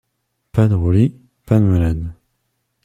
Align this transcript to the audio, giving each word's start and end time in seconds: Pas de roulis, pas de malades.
Pas 0.51 0.67
de 0.67 0.73
roulis, 0.73 1.13
pas 1.45 1.59
de 1.59 1.65
malades. 1.65 2.07